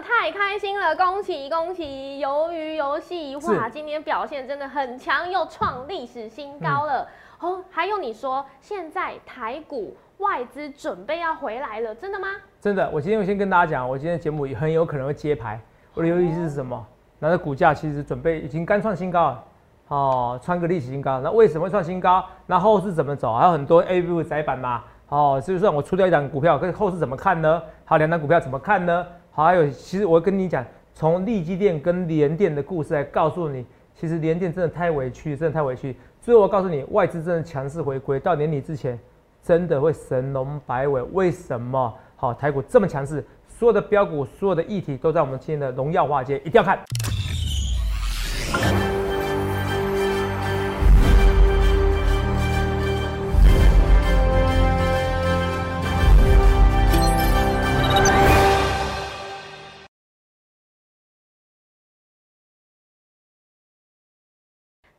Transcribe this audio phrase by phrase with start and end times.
[0.00, 2.20] 太开心了，恭喜恭喜！
[2.24, 7.06] 鱿鱼游戏哇，今天表现真的很强，又创历史新高了。
[7.40, 12.28] 哦，还有你说现在台股外资准备要回来了，真的吗？
[12.60, 15.60] 真的，我今天我先跟大家讲，我今天的节目很有可能会揭牌。
[15.94, 16.86] 我的游戏是什么？
[17.18, 19.44] 那的股价其实准备已经刚创新高了，
[19.88, 21.20] 哦，穿个历史新高。
[21.20, 22.24] 那为什么会创新高？
[22.46, 23.34] 那后市怎么走？
[23.34, 27.62] 还有很多 A 股窄板嘛，哦，就算我出掉一档股票，可是后市怎么看呢？
[27.84, 29.06] 还有两档股票怎么看呢？
[29.32, 35.96] 好，还有其实我跟你讲，从利基店跟联电的故事来告诉你，其实联电真的太委屈，真的太委屈。
[36.20, 38.98] 最后我告诉你，外资真的强势回归，到年底之前
[39.42, 41.00] 真的会神龙摆尾。
[41.12, 41.94] 为什么？
[42.16, 46.78] 好，台股这么强势，所有的标股、所有的议题都在我们今天的荣耀化界，一定要看。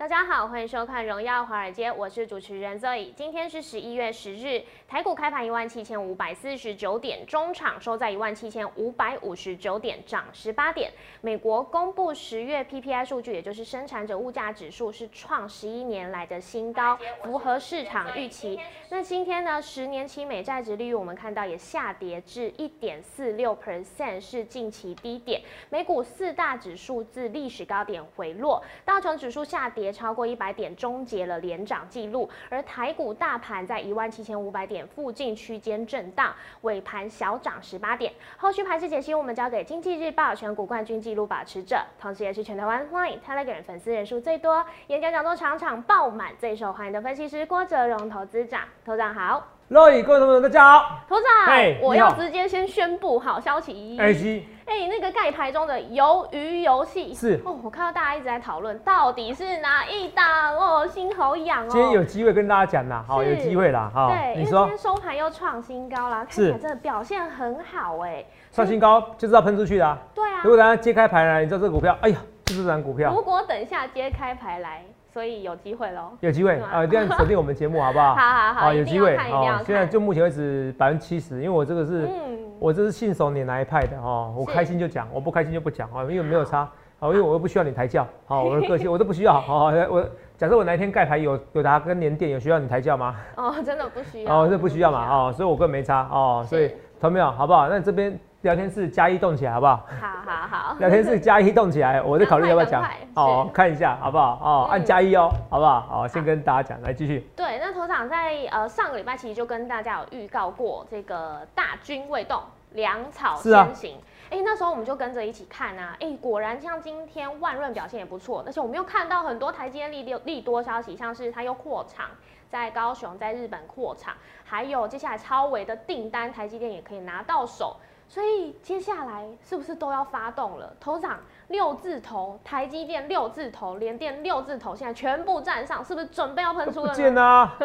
[0.02, 3.14] 大家好，欢迎收看《荣耀华尔街》，我是主持人 Zoe。
[3.14, 10.92] 今天是十一月十日，台股开盘一万七千五百四十九点，中场收在一万七千五百五十九点，涨十八点。
[11.22, 18.60] 美国公布十月 PPI 数据，也就是生产者物价指数，是创十一年来的新高，符合市场预期。
[18.90, 25.40] 那今天呢，十年期美债值利率我们看到也下跌至一点四六 percent，是近期低点。
[25.70, 32.30] 美股四大指数自历史高点回落，道琼指数下跌超过一百点，终结了连涨记录。
[32.50, 38.14] 而台股大盘在一万七千五百点附近区间震荡，尾盘小涨十八点。
[38.38, 48.62] 后续盘势解析，我们交给经济日报全股冠军纪录保持者，同时也是全台湾 Line、Telegram 粉丝人数最多、演讲讲座场场爆满、最受欢迎的分析师郭哲荣投资长。
[48.86, 51.00] 投长好，各位各位同学，大家好。
[51.08, 53.96] 头长嘿，我要直接先宣布好消息。
[53.96, 57.14] C 哎、那个盖牌中的鱿鱼游戏。
[57.14, 57.40] 是。
[57.46, 60.58] 哦，我看到大家一直在讨论，到底是哪一档？
[60.58, 61.70] 哦，心好痒哦。
[61.70, 64.10] 今天有机会跟大家讲啦，好，是有机会啦，哈。
[64.10, 68.26] 对，，因为今天收盘又创新高啦，看起是来真的表现很好哎。
[68.52, 69.98] 创新高就知道喷出去啦。
[70.14, 70.42] 对啊。
[70.44, 73.14] 如，果大家揭开牌来，你知道这个股票，哎呀，就是这张股票。
[73.16, 74.84] 如，果等一下揭开牌来，
[75.14, 76.12] 所以有机会喽。
[76.22, 78.16] 有机会啊，一定要锁定我们节目，好不好？
[78.16, 78.22] 好
[78.54, 79.66] 好好，有机会要看，一定要看。
[79.66, 82.08] 现在就目前为止百分之七十，因为我这个是。
[82.08, 86.70] 嗯，我这是信手拈来派的哦，我是开心就讲，我不开心就不讲哦，因为没有差
[87.00, 90.08] 哦，因为我又不需要你抬轿，好，我的个性 我都不需要，好，我
[90.38, 93.16] 假设我哪一天盖牌有有达跟联电有需要你抬轿吗？
[93.36, 94.32] 哦，真的不需要。
[94.44, 97.68] 哦，这不需要嘛，哦，所以我根本没差哦，所以是同没有好不好？
[97.68, 99.86] 那这边聊天室加一动起来好不好？
[100.00, 100.76] 好好好。
[100.80, 102.84] 聊天室加一动起来，我在考虑要不要讲
[103.16, 104.40] 哦，看一下好不好？
[104.44, 105.82] 哦，按嗯加一哦，好不好？
[105.82, 107.30] 好，先跟大家讲，来继续。
[107.36, 112.42] 对，那头长在呃上个礼拜其实就跟大家有预告过，这个大军未动，
[112.72, 113.98] 粮草先行。
[114.32, 122.08] 哎、那时候我们就跟着一起看啊，哎、果然像今天万润表现也不错，而且我们又看到很多台积电利利利多消息，像是它又扩厂，
[122.50, 127.78] 在高雄、在日本扩厂，还有接下来超微的订单，台积电也可以拿到手。
[128.12, 130.70] 所以接下来是不是都要发动了？
[130.82, 131.18] 头长
[131.48, 136.88] 六字头，台积电六字头，联电六字头，现在全部站上，是不是准备要喷出不？
[136.90, 137.58] 见啊！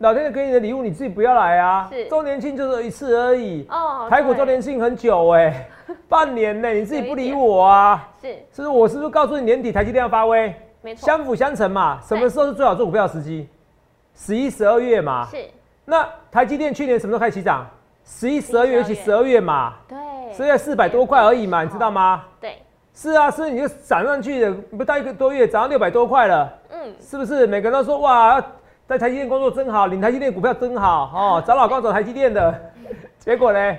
[0.00, 2.06] 老天爷给你的礼物，你自己不要来啊 是！
[2.10, 3.66] 周年庆就是一次而已。
[3.70, 5.70] 哦，台股周对年庆很久哎、
[6.06, 8.06] 半年呢、你自己不理我啊？
[8.20, 8.68] 是是不是？
[8.68, 10.54] 我是不是告诉你年底台积电要发威？
[10.82, 11.98] 没错，相辅相成嘛。
[12.02, 13.48] 什么时候是最好做股票的时机？
[14.14, 15.26] 十一、十二月嘛。
[15.30, 15.48] 是，
[15.86, 17.66] 那台积电去年什么时候开始起涨？
[18.04, 19.96] 十一、十二月，尤其十二月嘛，对，
[20.34, 22.22] 十二月四百多块而已嘛，你知道吗？
[22.40, 22.58] 对，
[22.94, 27.46] 是啊，是你就涨上去的，不到一个多月涨到六百多块了，嗯，是不是？
[27.46, 28.40] 每个人都说哇，
[28.86, 32.54] 在台积电工作真好，领台积电股票真好哦， 找老公找台积电的，
[33.18, 33.76] 结果呢？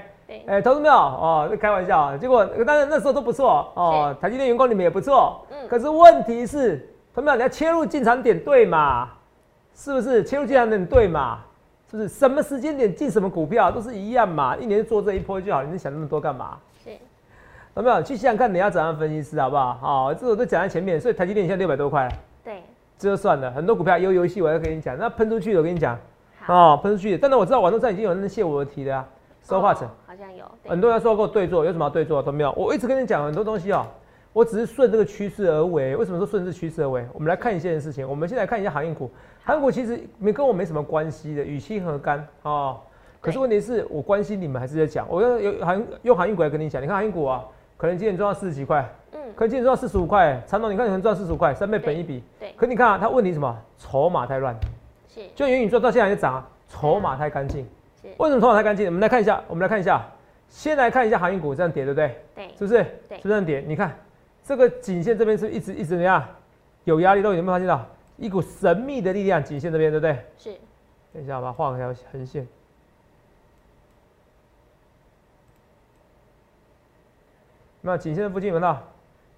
[0.48, 2.18] 哎、投资没有哦，这开玩笑啊。
[2.18, 5.46] 结果当然那时候都不错哦，台积电员工你们也不错。
[5.52, 6.78] 嗯可是问题是，
[7.14, 9.08] 投资没有你要切入进场点对嘛？
[9.76, 10.24] 是不是？
[10.24, 11.38] 切入进场点对嘛？
[11.96, 12.10] 是不是？
[12.10, 14.56] 什么时间点进什么股票都是一样嘛？
[14.58, 16.58] 一年做这一波就好，你想那么多干嘛？
[16.84, 16.90] 是，
[17.76, 18.02] 有没有？
[18.04, 19.74] 去想想看你要怎样分析师好不好？
[19.76, 22.10] 好、这我都讲在前面，所以台积电现在六百多块，
[22.44, 22.62] 对，
[22.98, 23.50] 这就算了。
[23.52, 25.98] 很多股票有游戏，我要跟你讲，那喷出去的我跟你讲，
[26.48, 27.18] 哦，喷出去的。
[27.18, 29.08] 但是我知道网络上已经有人泄我的题的啊，
[29.42, 29.88] 说话成。
[29.88, 32.52] 哦好像有，很多人说跟我对坐，有什么要对坐都没有。
[32.54, 33.86] 我一直跟你讲很多东西哦，
[34.36, 35.96] 我只是顺这个趋势而为。
[35.96, 37.06] 为什么说顺着趋势而为？
[37.14, 38.06] 我们来看一件事情。
[38.08, 39.10] 我们先来看一下航运股，
[39.46, 42.82] 航运股其实没跟我没什么关系的，与其何干哦？
[43.22, 46.84] 可是对问题是我关心你们还是在讲，我要有航用航运股来跟你讲。
[46.84, 47.46] 你看航运股啊，
[47.78, 52.22] 可能今天赚到四十几块，嗯，可能今天赚到四十五块，长隆你看可能赚四十五块，三倍本一比。
[52.38, 53.58] 对，可你看啊，他问题什么？
[53.78, 54.54] 筹码太乱，
[55.08, 57.66] 是，就元宇宙到现在就涨啊，筹码太干净。
[58.02, 58.86] 是，为什么筹码太干净？
[58.88, 60.06] 我们来看一下，我们来看一下，
[60.50, 62.18] 先来看一下航运股这样跌，对不对？
[62.36, 62.84] 对，是不是？
[63.08, 63.64] 对是不是这样跌？
[63.66, 63.96] 你看
[64.46, 66.24] 这个颈线这边是一直一直怎么样？
[66.84, 67.84] 有压力都有没有发现到
[68.16, 69.44] 一股神秘的力量？
[69.44, 70.24] 颈线这边对不对？
[70.38, 70.56] 是，
[71.12, 72.48] 等一下，把它画一条横线。
[77.82, 78.78] 那颈线的附近有没有？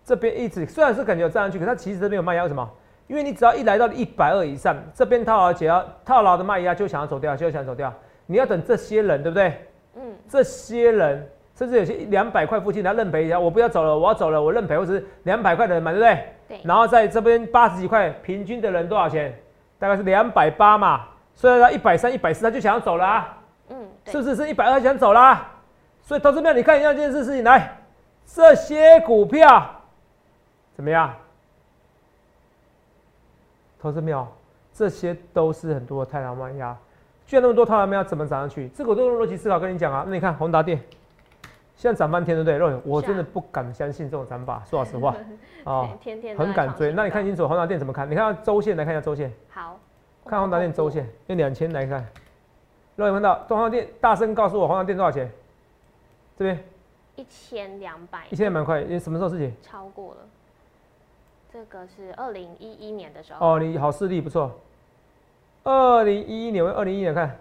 [0.04, 2.70] 这边一直虽然是感觉有站上去，可是它其实这边有卖压，为什么？
[3.08, 7.94] 因为你只要一来到一百二以上，这边套牢解要套牢的卖压就想要走掉，就想走掉。
[8.26, 9.66] 你要等这些人，对不对？
[9.96, 16.26] 嗯，这些人甚至有些两百块附近他认赔一下，我不要走了，我要走了，我认赔，或者是两百块的人买，对不对？
[16.50, 19.36] 对，然后在这边八十几块，平均的人多少钱？
[19.80, 21.06] 大概是两百八嘛。
[21.34, 23.38] 所以他一百三、一百四，他就想要走了啊，
[23.70, 24.36] 嗯，对是不是？
[24.36, 25.52] 是一百二想走啦。
[26.02, 27.78] 所以投资票，你看一下这件事事情，来，
[28.26, 29.70] 这些股票
[30.76, 31.14] 怎么样？
[33.80, 34.28] 投资票，
[34.74, 36.76] 这些都是很多的太阳卖压，
[37.28, 38.68] 居然那么多太阳卖压，怎么涨上去？
[38.70, 40.04] 这个我都用逻辑思考跟你讲啊。
[40.08, 40.82] 那你看宏达电，
[41.78, 42.58] 现在涨翻天，对不对？
[42.58, 45.16] 肉眼我真的不敢相信这种涨法，说老实话
[45.64, 46.92] 啊，天天很敢追。
[46.92, 48.10] 那你看清楚宏达电怎么看？
[48.10, 49.80] 你看周线来看一下周线，好，
[50.26, 52.04] 看宏达电周线，用两千来看。
[52.96, 55.32] 肉眼看到宏达电，大声告诉我宏达电多少钱？
[56.36, 56.64] 这边
[57.16, 59.56] 一千两百一千两百块，因为什么时候事情？
[59.62, 60.22] 超过了，
[61.54, 64.52] 这个是二零一一年的时候，哦，你好视力不错。
[65.64, 67.38] 二零一一年，二零一一年看，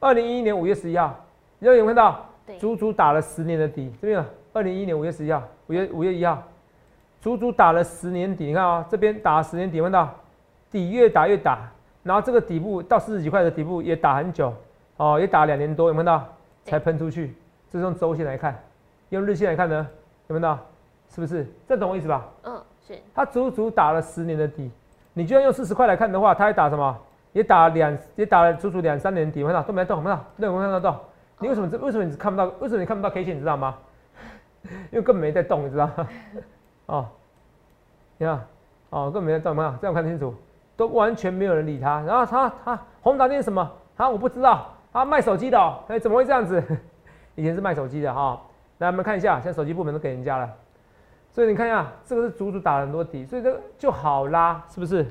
[0.00, 1.14] 二零一一年五月十一号，
[1.58, 4.24] 肉眼看到对，足足打了十年的底，这边
[4.54, 6.42] 二零一一年五月十一号，五月五月一号，
[7.20, 8.46] 足足打了十年底。
[8.46, 10.08] 你看啊、这边打了十年底，看到
[10.70, 11.58] 底越打越打，
[12.02, 14.54] 然后这个底部到四十几块的底部也打很久，
[14.96, 16.26] 哦，也打两年多，有没有看到？
[16.64, 17.34] 才喷出去。
[17.70, 18.58] 这是用周线来看，
[19.10, 19.86] 用日线来看呢，
[20.28, 20.58] 有没有看到？
[21.10, 21.46] 是不是？
[21.68, 22.26] 这懂我意思吧？
[22.44, 24.70] 嗯，是它足足打了十年的底，
[25.12, 26.96] 你就算用四十块来看的话，它还打什么？
[27.34, 30.30] 也打两，也打了足足两三年底，有没有看到都没动，有没有看到？
[30.36, 31.04] 没有看得到。
[31.40, 31.78] 你为什么这？
[31.78, 32.46] 为什么你看不到？
[32.60, 33.36] 为什么你看不到 K 线？
[33.36, 33.76] 你知道吗？
[34.90, 36.08] 因为根本没在动，你知道吗？
[36.86, 37.08] 哦，
[38.16, 38.46] 你看，
[38.90, 39.72] 哦，根本没在动，没有？
[39.80, 40.34] 这样看清楚，
[40.76, 42.00] 都完全没有人理他。
[42.02, 43.70] 然后他他宏达电什么？
[43.96, 44.74] 啊，我不知道。
[44.90, 46.62] 啊，卖手机的、哦，哎、怎么会这样子？
[47.36, 48.40] 以前是卖手机的哈、
[48.78, 50.50] 来，我们看一下，现在手机部门都给人家了。
[51.30, 55.06] 所以你看一下，这个是足足打了很多底，所以这个就好拉，是不是？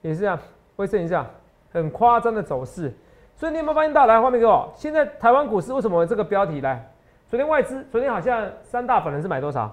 [0.00, 0.38] 也是这样，
[0.76, 1.26] 会剩一下
[1.72, 2.94] 很夸张的走势。
[3.38, 4.04] 所以你有没有发现到？
[4.04, 4.68] 来，画面给我。
[4.74, 6.60] 现在台湾股市为什么有这个标题？
[6.60, 6.84] 来，
[7.30, 9.72] 昨天外资，昨天好像三大法人是买多少？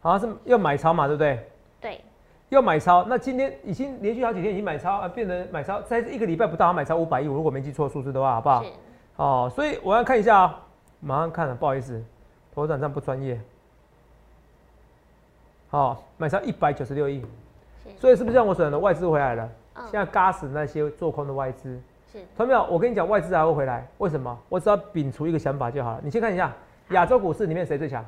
[0.00, 1.48] 好像是要买超嘛，对不对？
[1.80, 2.04] 对，
[2.48, 8.64] 要买超，那今天已经连续好几天已经买超啊，变成买超，在一个礼拜不到，它买超五百亿，我如果没记错数字的话，好不好？
[9.14, 10.60] 哦，所以我要看一下啊、
[10.98, 12.02] 马上看了，不好意思，
[12.52, 13.40] 头转账不专业。
[15.70, 17.24] 好、买超一百九十六亿，
[17.96, 19.48] 所以是不是让我选的外资回来了？
[19.76, 21.80] 嗯现在嘎死那些做空的外资。
[22.14, 22.64] 是同没有？
[22.66, 24.38] 我跟你讲，外资还会回来，为什么？
[24.48, 26.00] 我只要摒除一个想法就好了。
[26.04, 26.52] 你先看一下
[26.90, 28.04] 亚洲股市里面谁最强？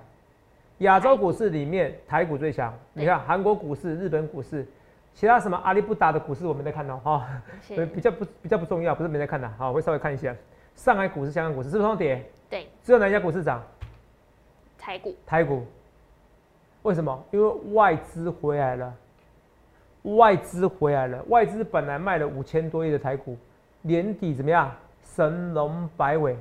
[0.79, 2.73] 亚洲股市里面台股最强。
[2.93, 4.65] 你看韩国股市、日本股市，
[5.13, 7.27] 其他什么阿里不达的股市我没在看哦，哈、
[7.63, 9.51] 所以，比较不比较不重要，不是没在看的。
[9.59, 10.35] 好，我会稍微看一下。
[10.75, 12.25] 上海股市、香港股市是不是都跌？
[12.49, 13.63] 对，只有哪一家股市涨？
[14.79, 15.67] 台股台股。
[16.83, 17.25] 为什么？
[17.33, 18.95] 因为外资回来了，
[20.03, 21.25] 外资回来了。
[21.29, 23.37] 外资本来卖了五千多亿的台股，
[23.83, 24.71] 年底怎么样？
[25.03, 26.37] 神龙摆尾，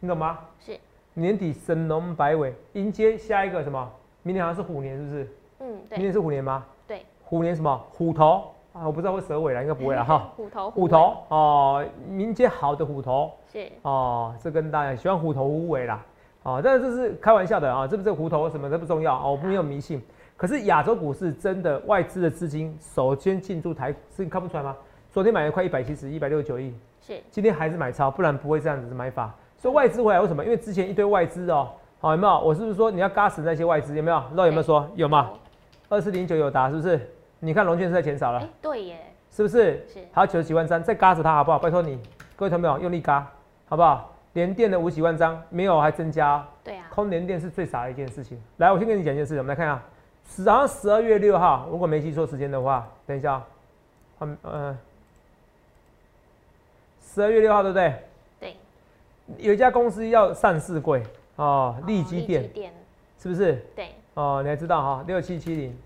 [0.00, 0.38] 你懂吗？
[0.58, 0.76] 是，
[1.14, 3.88] 年底神龙摆尾，迎接下一个什么？
[4.22, 5.28] 明年好像是虎年，是不是？
[5.60, 6.64] 嗯，对明，年是虎年吗？
[6.88, 7.76] 对，虎年什么？
[7.92, 8.86] 虎头啊？
[8.86, 10.30] 我不知道会蛇尾了，应该不会了哈。
[10.34, 13.30] 虎头虎头哦，迎接好的虎头。
[13.52, 16.04] 是，哦，这跟大家喜欢虎头虎尾啦，
[16.42, 20.02] 哦，但是这是开玩笑的啊，这不是虎头什么的不重要哦，我没有迷信。
[20.36, 24.74] 可是亚洲股市真的外资的资金首先进驻台股，是你看不出来吗？
[25.12, 29.34] 昨天买了快一百七十、一百六十九亿，是，今天还是买超，不然不会这样子的买法。
[29.56, 30.44] 所以外资回来为什么？
[30.44, 32.40] 因为之前一堆外资哦，好、有没有？
[32.40, 33.96] 我是不是说你要嘎死那些外资？
[33.96, 34.22] 有没有？
[34.36, 35.30] 肉有没有说有吗？
[35.88, 37.10] 二四零九有答是不是？
[37.40, 38.98] 你看龙券是在减少了哎，，对耶，
[39.32, 39.84] 是不是？
[39.92, 41.58] 是，还有九十几万张，再嘎死它好不好？
[41.58, 41.98] 拜托你，
[42.36, 43.26] 各位朋友用力嘎，
[43.68, 44.14] 好不好？
[44.34, 48.40] 连电的五几万张没有还增加哦、对啊，空连电是最傻的一件事情。
[48.58, 49.82] 来，我先跟你讲一件事情，我们来看一下，
[50.28, 53.46] 十好像十二月六号，如果没记错时间的话，等一下啊，
[54.20, 54.78] 换呃，
[57.12, 57.94] 十二月六号对不对？
[58.38, 58.56] 对，
[59.38, 61.02] 有一家公司要上市柜
[61.34, 62.72] 哦，利基哦电电，
[63.20, 63.66] 是不是？
[63.74, 65.76] 对，哦，你还知道哈，六七七零，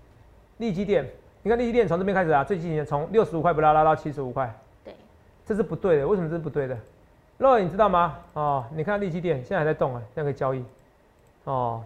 [0.57, 1.03] 利基店，
[1.41, 4.55] 你看利基店从这边开始啊，最近几年从六十五块不拉拉到七十五块。
[4.83, 4.93] 对，
[5.45, 6.77] 这是不对的，为什么这是不对的？
[7.39, 8.19] 肉你知道吗？
[8.33, 10.63] 哦，你看利基电现在还在动啊，现在可以交易。
[11.45, 11.83] 哦，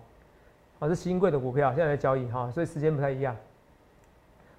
[0.80, 3.34] 哦是新贵的股票，现在在交易哈、所以时间不太一样。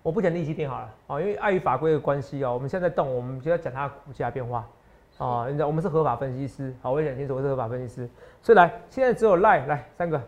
[0.02, 4.66] 我不讲利基电好了，啊，因为碍于法规的关系哦，我们现在在动，我们就要讲它的股价变化。
[5.18, 8.08] 哦，你知道我们是合法分析师，好，我也讲清楚，我是合法分析师。
[8.40, 10.18] 所以来，现在只有 Line 来三个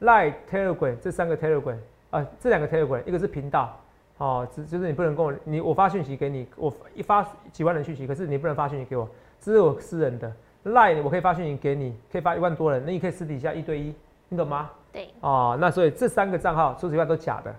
[0.00, 1.76] ，Line、Telegram 这三个 Telegram
[2.08, 3.78] 啊，这两个 Telegram，一个是频道，
[4.16, 7.22] 哦，只就是你不能跟我你我发讯息给你，我一发
[7.52, 9.06] 几万人讯息，可是你不能发讯息给我，
[9.38, 10.32] 这是我私人的
[10.64, 13.94] Line，我可以发讯息给你，可以发一万多人，那你可以私底下一对一，
[14.30, 14.70] 你懂吗？
[14.90, 17.54] 对，哦，那所以这三个账号说实话都假的，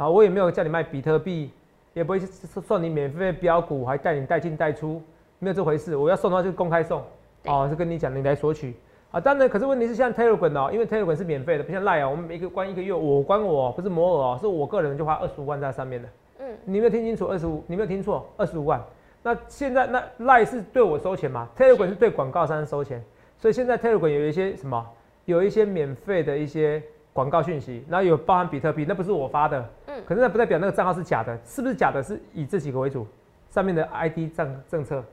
[0.00, 1.50] 啊，我也没有叫你卖比特币，
[1.92, 5.02] 也不会送你免费标股，还带你带进带出，
[5.38, 5.94] 没有这回事。
[5.94, 7.02] 我要送的话就公开送，
[7.44, 8.74] 哦，是跟你讲你来索取，
[9.10, 18.82] 啊，当然，可是问题是像 Telegram 哦，因为 Telegram 是免费的，不像 Line 啊，我们每个关一个月，我关我不是摩尔哦，是我个人就花二十五万在上面的，嗯，你没有听清楚，二十五，你没有听错，二十五万。
[19.22, 23.04] 那现在那 Line 是对我收钱嘛？Telegram 是对广告商收钱，
[23.36, 24.82] 所以现在 Telegram 有一些什么？
[25.26, 29.68] 有一些免费的一些广告讯息，然后有包含比特币，那不是我发的，
[30.00, 32.02] 嗯，可是那不代表那个账号是假的，是不是假的？
[32.02, 33.06] 是以这几个为主，
[33.50, 35.04] 上面的 ID 账政策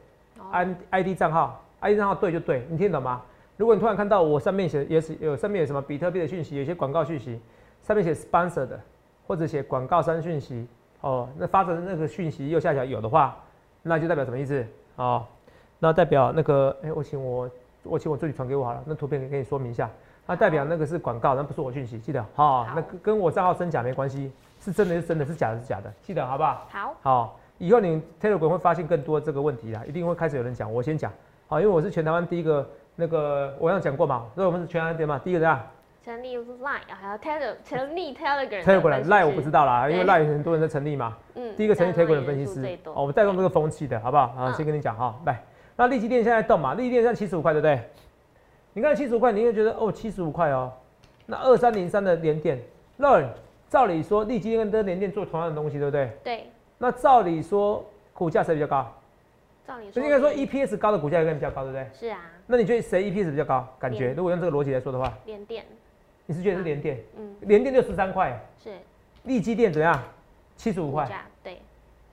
[0.51, 3.21] ，I ID 账号，ID 账号对就对，你听懂吗？
[3.57, 7.39] 如果你突然看到我上面写也是有上面有什么比特币的讯息，有些广告讯息，
[7.81, 8.79] 上面写 sponsor 的，
[9.25, 10.67] 或者写广告商讯息，
[11.01, 13.35] 哦，那发的那个讯息右下角有的话，
[13.81, 14.65] 那就代表什么意思？
[14.95, 15.25] 哦，
[15.79, 17.49] 那代表那个，哎，我请我
[17.83, 19.89] 我请我助理传给我好了，那图片给给你说明一下。
[20.29, 22.67] 那代表那个是广告，那不是我讯息，记得好。
[22.75, 24.29] 那跟我账号真假没关系，
[24.59, 26.67] 是真的是真的，是假的是假的，记得好不好？
[26.69, 26.95] 好。
[27.01, 31.11] 好，以后你 Telegram 会发现更多这个问题啦，一定会开始有人讲，我先讲。
[31.47, 35.61] 好，因为我是全台湾第一个那个，我刚讲过嘛，所以我们是全台湾嘛，第一个这样。
[36.03, 38.63] 成立 Line 还有 Telegram，成立 Telegram。
[38.63, 41.17] Telegram Line 我不知道啦，因为 Line 很多人在成立嘛。
[41.35, 41.53] 嗯。
[41.55, 44.33] 第一个成立 Telegram 的分析师，哦，我们带动这个风气的好不好？
[44.37, 45.43] 啊，先跟你讲哈，来，
[45.75, 47.81] 那利基店现在动嘛，利基店现在七十五块，对不对？
[48.73, 50.71] 你看七十五块，你会觉得哦，七十五块哦。
[51.25, 52.57] 那二三零三的连电，
[52.95, 53.21] 那
[53.69, 56.11] 照理说利基跟的连电做同样的东西，对不对？
[56.23, 56.51] 对。
[56.77, 58.93] 那照理说股价谁比较高？
[59.65, 61.87] 照理说应该说 EPS 高的股价应该比较高，对不对？
[61.93, 62.19] 是啊。
[62.45, 63.67] 那你觉得谁 EPS 比较高？
[63.79, 65.65] 感觉如果用这个逻辑来说的话，连电。
[66.25, 66.97] 你是觉得是连电？
[67.17, 67.35] 嗯。
[67.41, 68.39] 连电就十三块。
[68.63, 68.71] 是。
[69.23, 70.01] 利基电怎样？
[70.55, 71.09] 七十五块。
[71.43, 71.59] 对。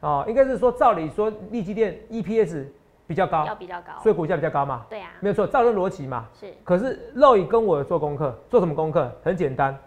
[0.01, 2.67] 哦，应该是说照理说利基电 EPS。
[3.07, 4.87] 比较高，要比较高，所以股价比较高嘛。
[4.89, 6.27] 对啊，没有错，照这逻辑嘛。
[6.41, 6.51] 是。
[6.65, 9.15] 可是肉乙跟我做功课，做什么功课？
[9.23, 9.79] 很简单，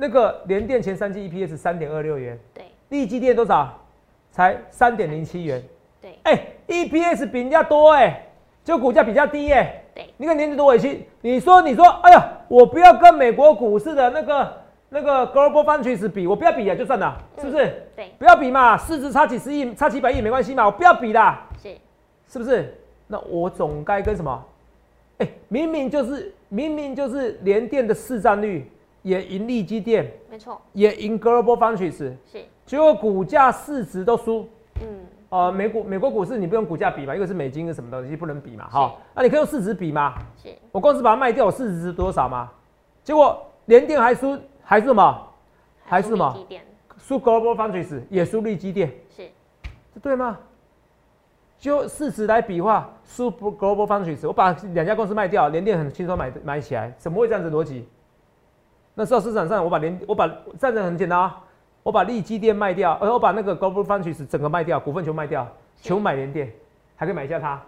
[0.00, 2.64] 那个联电前三季 EPS 三点二六元，对。
[2.90, 3.76] 利基电多少？
[4.30, 5.60] 才三点零七元。
[6.00, 6.16] 对。
[6.22, 8.24] 哎，EPS 比人家多哎，
[8.62, 9.82] 就股价比较低哎。
[9.92, 10.08] 对。
[10.16, 17.82] 你看年底多委屈，你说你说，哎呀，我不要跟美国股市的那个那个 Global f u n d r i s 比，我不要比啊，就算了，是不是？
[17.96, 18.12] 对。
[18.20, 21.44] 不要比嘛，市值差几十亿，差几百亿没关系嘛，我不要比啦。
[21.60, 21.76] 是。
[22.28, 22.72] 是不是？
[23.08, 24.46] 那我总该跟什么？
[25.18, 28.70] 哎，明明就是明明就是联电的市占率
[29.02, 34.48] 也赢利基电，没错，也赢 Global f u n d r i s 是，结果股价市值都输。
[34.80, 34.86] 嗯，
[35.30, 38.94] 呃，美股美国股市你不用股价比嘛，一个是美金，一个什么东西不能比嘛，哈。
[39.14, 40.14] 那你可以用市值比嘛？
[40.36, 42.50] 是，我公司把它卖掉，我市值是多少嘛？
[43.02, 45.28] 结果联电还输，还是什么？
[45.84, 46.36] 还是什么？
[46.98, 49.28] 输 Global f u n d r i s 也输利基电，是，
[49.94, 50.38] 这对吗？
[51.58, 57.88] 就市值来比话，Super Global f u n d r i s 我把两家公司卖掉，联电很轻松买买起来，怎么会这样子逻辑？
[58.98, 60.26] 那时候市场上我把联我把
[60.58, 61.38] 战争很简单啊，
[61.84, 65.46] 我把利基店卖掉，而我把那个 Global f u n d r i s 整个卖掉，股份全卖掉，
[65.80, 66.52] 全买联电，
[66.96, 67.62] 还可以买下它，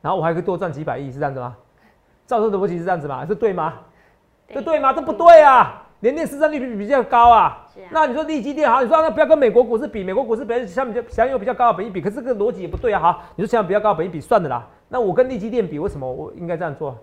[0.00, 1.54] 然后我还可以多赚几百亿，是这样子吗？
[2.26, 3.22] 照这的逻辑是这样子吗？
[3.26, 3.74] 这对吗？
[4.48, 4.94] 这对吗？
[4.94, 5.82] 这不对啊！
[6.00, 16.96] 联电市占率比比较高啊，那你说利基电好，你说那不要跟美国股市比，美国股市别人相比较享有比较高的本益比，可是这个逻辑也不对啊，好，你说享有比较高的本益比算的啦，那我跟利基电比，为什么我应该这样做？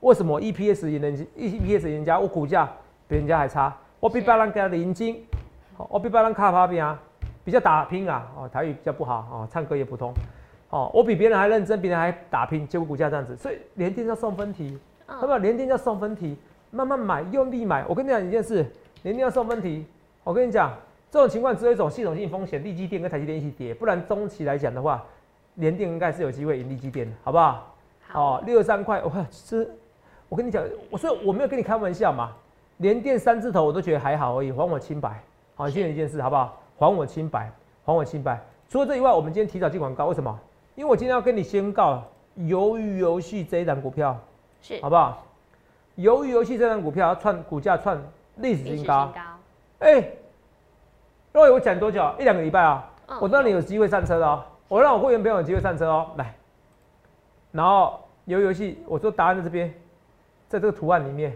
[0.00, 2.68] 为什么 EPS 赢人，EPS 赢家，我股价
[3.06, 5.24] 比人家还差，我比别人更领金，
[5.88, 7.00] 我比别人卡巴比啊，
[7.44, 10.12] 比较打拼啊，哦，台语比较不好哦，唱歌也普通，
[10.70, 15.38] 哦，我比别人还认真，别人还打拼，结果股价这样子，所以连电叫送分题，好不好？
[15.38, 16.36] 连电要送分题。
[16.72, 17.84] 慢慢买，用力买。
[17.88, 18.64] 我跟你讲一件事，
[19.02, 19.84] 你一定要送分题。
[20.22, 20.72] 我跟你讲，
[21.10, 25.04] 这种情况只有一种系统性风险，利基电跟台积电一起跌，不然中期来讲的话，
[25.56, 27.74] 联电应该是有机会赢利基电的，好不好？
[28.06, 28.40] 好。
[28.42, 29.68] 六十三块，哇这，
[30.30, 32.32] 我跟你讲，我所以我没有跟你开玩笑嘛。
[32.78, 35.20] 连电三字头我都觉得还好而已，还我清白。
[35.54, 36.56] 好，记得一件事，好不好？
[36.78, 37.52] 还我清白，
[37.84, 38.40] 还我清白。
[38.70, 40.38] 除了这以外，我们今天提早进广告，为什么？
[40.76, 42.02] 因为我今天要跟你宣告，
[42.38, 44.16] 鱿鱼游戏这一档股票，
[44.62, 45.26] 是，好不好？
[45.98, 48.00] 鱿鱼游戏这张股票创股价创
[48.36, 49.12] 历史新高，
[49.80, 50.02] 哎，
[51.32, 52.08] 各位我讲多久？
[52.18, 56.34] 一两个礼拜啊，我让你有机会上车哦，我让我会员朋友有机会上车哦，来，
[57.52, 59.74] 然后鱿鱼游戏，我说答案在这边，
[60.50, 61.30] 在这个图案里面，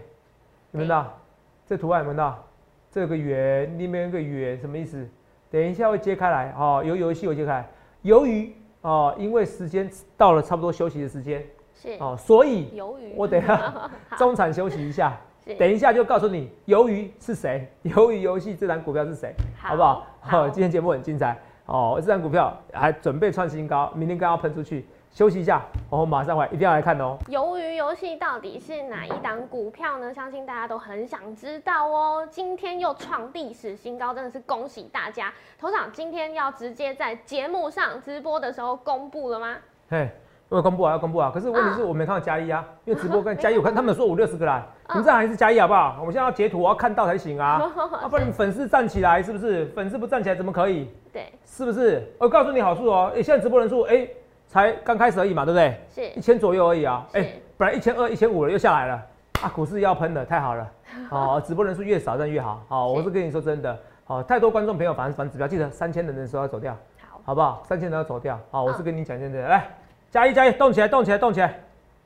[0.71, 1.17] 有没有到？
[1.65, 2.43] 这图案有没有到？
[2.91, 5.07] 这个圆里面有个圆，什么意思？
[5.49, 7.65] 等一下会揭开来哦，鱿鱼游戏我揭开，
[8.03, 11.41] 鱿鱼哦，因为时间到了差不多休息的时间
[11.73, 11.95] 是。
[12.01, 12.77] 哦，所以
[13.15, 15.17] 我等一下 中场休息一下，
[15.57, 19.77] 等一下就告诉你鱿鱼是谁，鱿鱼游戏这档股票是谁，好。
[19.77, 20.05] 不好？
[20.19, 20.49] 好。
[20.49, 21.37] 今天节目很精彩。
[21.67, 27.17] 哦，这档股票还准备创新高，明天刚要喷出去，休息一下，我们马上回来，一定要来看哦。
[27.29, 30.13] 鱿鱼游戏到底是哪一档股票呢？
[30.13, 32.27] 相信大家都很想知道哦。
[32.29, 35.31] 今天又创历史新高，真的是恭喜大家！
[35.57, 39.55] 头场今天要直接在节目上直播的时候公布了吗？
[39.89, 40.09] 嘿，
[40.49, 41.31] 我有公布啊，要公布啊。
[41.33, 46.01] 可是问题是我没看到加一啊， 因为直播跟加一，我看他们说五六十个啦，你们这样还是加一好不好？
[46.01, 47.71] 我现在要截图，我要看到才行啊，
[48.03, 49.65] 啊，不然你粉丝站起来是不是？
[49.67, 50.89] 粉丝不站起来怎么可以？
[51.13, 52.05] 对，是不是？
[52.19, 54.05] 我告诉你好处哦，哎，现在直播人数哎
[54.47, 55.79] 才刚开始而已嘛，对不对？
[55.93, 56.19] 是。
[56.19, 57.17] 一千左右而已啊，是。
[57.17, 59.01] 哎，本来一千二、一千五了，又下来了。
[59.41, 60.71] 啊，股市要喷了，太好了，
[61.11, 66.73] 哦，直播人数越少但越好，好，我是跟你说真的，好，太多观众朋友反反指标，记得三千人的时候要走掉。
[67.09, 67.61] 好，好不好？
[67.67, 69.67] 三千人要走掉，好，我是嗯跟你讲真的，来
[70.09, 71.59] 加一加一，动起来，动起来，动起来，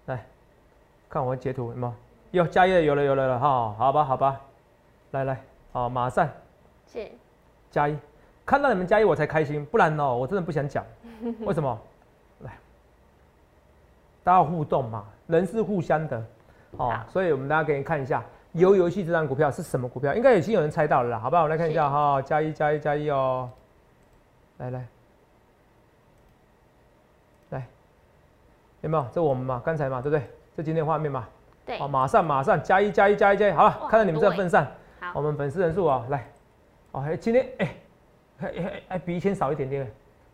[0.07, 0.25] 来
[1.07, 1.93] 看我截图有没有？
[2.43, 4.41] 有加一了，有了，有了了，哈，好吧，好吧，
[5.11, 5.39] 来来，
[5.71, 6.27] 好，马上。
[6.91, 7.07] 是。
[7.69, 7.95] 加一，
[8.43, 10.83] 看到你们加一我才开心，不然哦，我真的不想讲，
[11.45, 11.79] 为什么？
[14.29, 16.23] 来，大家互动嘛，人是互相的，
[16.77, 18.23] 哦，所以我们大家可以看一下。
[18.53, 20.11] 游游戏这张股票是什么股票？
[20.15, 21.43] 应该已经有人猜到了啦，好不好？
[21.43, 23.47] 我来看一下是哈，加一加一加一哦，
[24.57, 24.87] 来来，
[27.51, 27.67] 来，
[28.81, 29.05] 有没有？
[29.11, 30.27] 这我们嘛，刚才嘛，对不对？
[30.57, 31.27] 这今天画面嘛，
[31.63, 34.65] 对，好，马上马上加一加一加一加一，好了，看到你们这份上，
[34.99, 36.27] 好我们粉丝人数啊，来，
[36.91, 37.75] 哦，哎，今天哎，
[38.39, 39.91] 还还还比以前少一点点，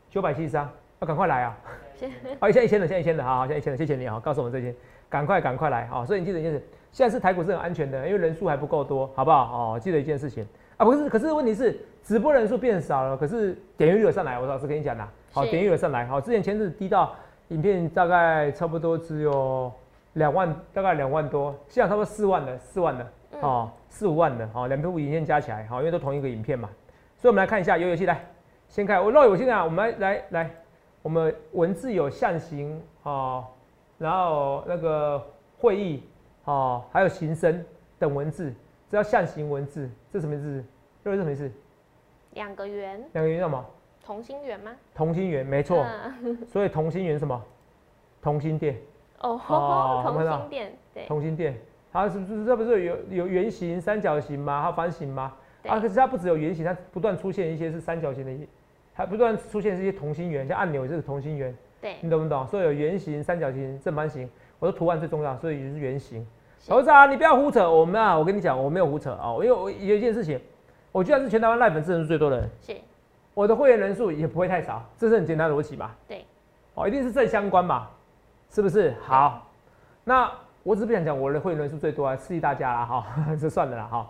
[0.10, 0.70] 九百七十三，
[1.06, 1.56] 要赶快来啊！
[2.00, 2.06] 是
[2.42, 4.74] 好，现在一千的，现在一千的，好好，现在一千的，谢谢你啊，告诉我们这些，
[5.08, 6.04] 赶快赶快来啊！
[6.04, 9.76] 所以你记得一件事，现在是台股是很安全的，因为人数还不够多，好不好？
[9.76, 10.46] 哦，记得一件事情。
[10.78, 15.52] 啊，不是，可是问题是直播人数变少了，可是点阅率有上来，我老实跟你讲啦，好，是。
[15.52, 17.14] 点阅率有上来，好，之前前日低到
[17.50, 19.72] 影片大概差不多只有
[20.14, 23.42] 两万，大概两万多，现在差不多四万了，四万了，嗯。
[23.42, 26.68] 哦，四五万的，好，两部影片加起来，好，因为都同一个影片嘛，
[27.16, 28.20] 所以我们来看一下游游戏，来，
[28.68, 30.52] 先看我肉有现在啊，我们来来来，
[31.06, 33.46] 我们文字有象形哦，
[34.00, 35.24] 然后那个
[35.60, 36.02] 会议
[36.46, 37.64] 哦，还有形声
[38.00, 38.52] 等文字，
[38.90, 40.66] 这叫象形文字，这什么字？
[41.04, 41.52] 肉是什么意思？
[42.32, 43.64] 两个圆，两个圆叫什么？
[44.04, 44.72] 同心圆吗？
[44.96, 45.86] 同心圆，没错。
[46.24, 47.40] 嗯 所以同心圆什么？
[48.20, 48.76] 同心店，
[49.20, 51.56] 哦，哦 同心店，对，同心店，
[51.94, 54.64] 它是不是这不是有有圆形、三角形吗？
[54.64, 55.32] 还有方形吗？
[55.68, 58.48] 啊，可是它不只有圆形，它不断出现一些是三角形的，
[58.96, 62.48] 还不断出现这些同心圆，像按钮这是同心圆，对，你懂不懂？
[62.48, 64.28] 所以有圆形、三角形、正方形，
[64.58, 66.26] 我说图案最重要，所以就是圆形。
[66.58, 70.40] 是投资啊，你不要胡扯，我们啊，我跟你讲，我没有胡扯啊，因为我有一件事情，
[70.94, 72.76] 我居然是全台湾赖粉丝人数最多的人，是，
[73.34, 75.92] 我的会员人数也不会太少，这是很简单的逻辑嘛。
[76.08, 76.26] 对，
[76.74, 77.90] 哦，一定是正相关嘛，
[78.50, 78.96] 是不是？
[79.02, 79.52] 好，
[80.06, 80.32] 那
[80.64, 83.06] 我只是不想讲我的会员人数最多啊，刺激大家啦，哈，
[83.40, 84.10] 这算了啦，哈。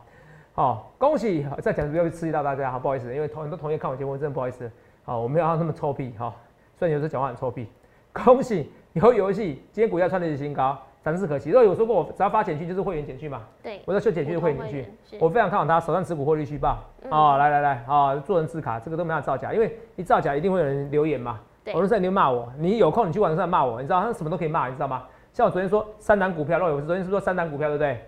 [0.56, 1.46] 好，恭喜！
[1.62, 4.72] 再讲不要刺激到大家，好，不好意思，因为同很多同学看我节目，真的不好意思，
[5.04, 6.34] 好，我没有要那么臭屁，哈，
[6.80, 7.68] 虽然有时候讲话很臭屁。
[8.14, 11.50] 恭喜以后游戏，今天股价创历史新高，展示可惜。
[11.50, 16.82] 因为有说过，我只要发简讯就是会员简讯嘛，对，我在秀简讯就会员简讯我非常看好他，手上持股获利续报。
[17.04, 21.38] 嗯哦，来来来，啊，做人字卡，这个都没法造假，因为一造假一定会有人留言嘛。
[21.66, 25.04] 对网络上一定会骂我，你有空你去网络上骂我，你知道他什么都可以骂，你知道吗？
[25.34, 28.00] 像我昨天说三档股票，若有昨天是说三档股票对不对？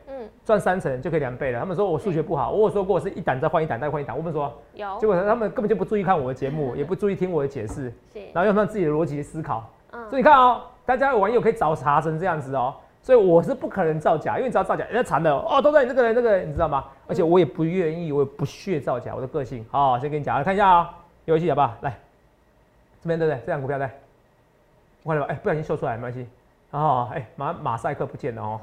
[0.47, 1.59] 嗯，赚三成就可以两倍了。
[1.59, 9.69] 他们说我数学不好，我有说过是一档再换一档再换一档，我们说，有结，果他们根本就不注意看我的节目，也不注意听我的解释，是，然后用他们自己的逻辑思考。
[9.91, 16.85] 嗯，所以你看哦，大家网友可以找茬成这样子哦，所以我是不可能造假，因为只要造假，人家惨的哦，都在你这个人这个人，你知道吗？
[17.07, 19.65] 而且我也不愿意，我也不屑造假，我的个性。
[19.69, 20.93] 好，先跟你讲，看一下啊、
[21.25, 21.73] 游戏好不好？
[21.81, 21.97] 来，
[23.01, 23.39] 这边对不对？
[23.45, 23.89] 这张股票对，
[25.03, 25.33] 我看到吧？
[25.33, 26.27] 哎、不小心秀出来，没关系。
[26.71, 28.59] 哦，哎、马马赛克不见了哦，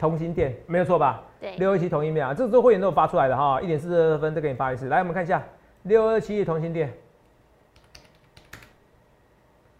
[0.00, 1.22] 同心店没有错吧？
[1.38, 4.88] 对，六二七同心店啊，这个都会员都有发出来的哈，一点四二分再给你发一次。
[4.88, 5.42] 来，我们看一下
[5.82, 6.92] 六二七同心店，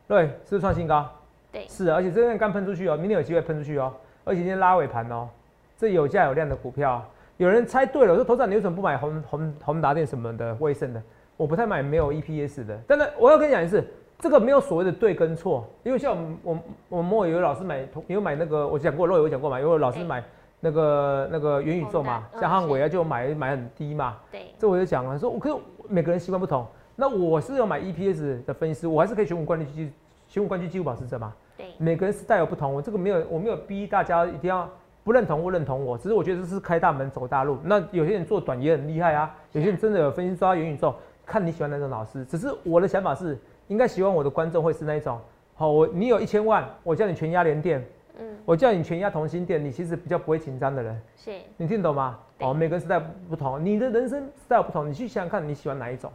[0.07, 1.11] 对，是不是创新高？
[1.51, 3.93] 对是，而且这边刚喷出去哦，明天有机会喷出去哦，
[4.25, 5.29] 而且今天拉尾盘哦，
[5.77, 7.03] 这有价有量的股票，
[7.39, 11.03] 有人猜对了，我说头长你为什么不买宏宏宏达电什么的威盛的？
[11.37, 13.83] 我不太买没有 EPS 的，但是我要跟你讲的是，
[14.21, 20.23] 这个没有所谓的对跟错，因为像我们我们我们莫有老师买，有买那个我讲过，肉有讲过嘛，有老师对买
[20.61, 25.57] 那个那个元宇宙嘛像汉伟啊就买买很低嘛，对，这我就讲了，说我可是
[25.89, 29.91] 每个人习惯不同，那我是要买 EPS 的分析师，我还是可以选股冠军基
[30.29, 34.69] 选股冠军基础保持者嘛，对，每个人是带有不同，我这个没有我没有逼大家一定要
[35.03, 37.57] 不认同或认同我，只是我觉得这是开大门走大路。
[37.65, 42.23] 那有些人做短也很厉害啊，有些人真的有分析抓元宇宙，看你喜欢哪种老师。
[42.27, 43.39] 只是我的想法是，
[43.71, 45.17] 应该喜欢我的观众会是那一种，
[45.55, 47.81] 好，我你有一千万，我叫你全压联电，
[48.19, 52.19] 嗯，我叫你全压同心店，你其实比较不会紧张的人，是，你听懂吗？
[52.41, 56.11] 哦，每个人时代不同，你的人生 style 不同，你去想想看你喜欢哪一种，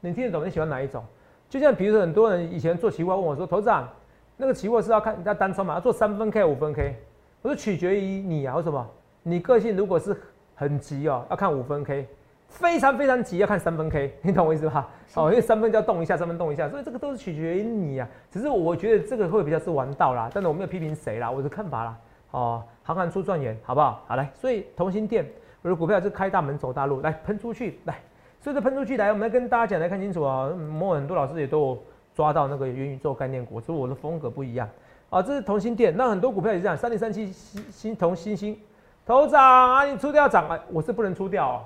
[0.00, 1.02] 你听得懂你喜欢哪一种？
[1.48, 3.88] 就像比如说很多人以前做期货问我说，头长，
[4.36, 6.94] 那个期货是要看人家单冲嘛，要做三分 K 五分 K，
[7.40, 8.86] 我说取决于你啊，为什么？
[9.22, 10.14] 你个性如果是
[10.54, 12.06] 很急哦，要看五分 K。
[12.50, 14.86] 非常非常急，要看三分 K， 你懂我意思吧？
[15.14, 18.06] 哦，因为三分就要动一下，三分动一下，所以这个都是取决于你啊。
[18.30, 21.96] 只是我觉得这个会比较是玩道啦，但是我没有批评谁啦，我的看法啦。
[22.32, 24.04] 哦，行行出状元，好不好？
[24.06, 25.26] 好来，所以同心店
[25.62, 27.98] 我的股票是开大门走大路，来喷出去，来，
[28.40, 30.48] 所以这喷出去来，我们来跟大家讲，来看清楚啊。
[30.50, 31.78] 某很多老师也都
[32.14, 34.68] 抓到那个元宇宙概念股，只是我的风格不一样
[35.08, 35.22] 啊。
[35.22, 38.56] 这是同心店，那很多股票也是这样，三零三七新新同新星，
[39.04, 41.64] 头涨啊，你出掉涨啊，我是不能出掉哦。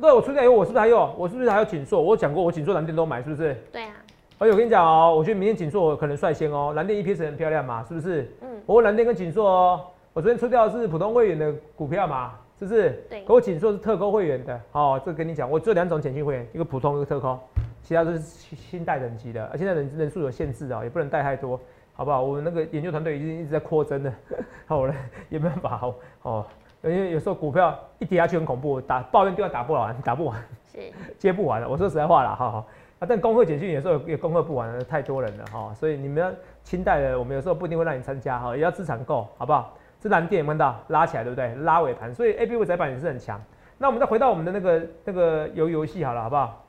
[0.00, 1.14] 对，我出掉以后，我是不是还有？
[1.16, 2.02] 我是不是还有锦硕？
[2.02, 3.54] 我讲过，我锦硕蓝电都买，是不是？
[3.72, 3.94] 对啊，
[4.38, 8.30] 哎，我跟你讲哦，我觉得明天锦硕可能率先哦，蓝电 EPS 很漂亮嘛，是不是？
[8.42, 9.80] 嗯，我蓝电跟锦硕哦，
[10.12, 13.02] 我昨天出掉的是普通会员的股票嘛，是不是？
[13.08, 17.40] 对可我锦硕是特高会员的，哦，这跟你讲，我只有两种简讯会员，一个普通，一个特高，
[17.82, 21.58] 其他都是新新带等级的，而现在人人数有限制啊，也不能带太多，
[21.94, 22.20] 好不好？
[22.22, 24.12] 我们那个研究团队已经一直在扩增了，
[24.66, 24.94] 好了，
[25.30, 26.46] 也没办法哦，哦，
[26.84, 30.42] 因为有时候股票一跌下去很恐怖，打抱怨电话打不完，打不完。
[30.70, 31.68] 是，接不完了。
[31.68, 32.64] 我说实在话了，哈哈。
[33.00, 35.72] 啊，但工会简讯有时候也工会不完了，太多人了哈。
[35.74, 36.30] 所以你们要
[36.62, 39.76] 清代的，我们有时候不一定会让你参加哈，也要资产够，好不好？
[40.00, 41.54] 这蓝电有看到拉起来，对不对？
[41.56, 43.40] 拉尾盘，所以 A B 五窄板也是很强。
[43.78, 46.62] 那我们再回到我们的那个那个游游戏好了，好不好？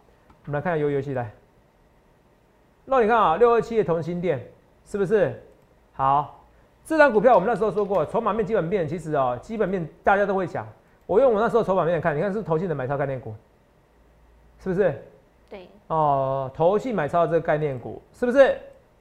[0.46, 1.30] 我们来看下游游戏来。
[2.86, 4.40] 那你看啊，六二七的同心店
[4.86, 5.44] 是不是
[5.94, 6.45] 好？
[6.86, 10.68] 这张股票我们那时候说过，筹码面、基本面，其实哦，基本面大家都会讲。
[11.08, 13.34] 我用我那时候筹码面看，你看是投信的买超概念股，
[14.60, 15.04] 是不是？
[15.50, 18.56] 对，哦，投信买超这个概念股，是不是？